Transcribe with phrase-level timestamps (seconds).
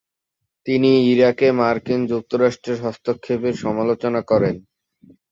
[0.65, 4.55] তিনি ইরাকে মার্কিন যুক্তরাষ্ট্রের হস্তক্ষেপের সমালোচনা করেন।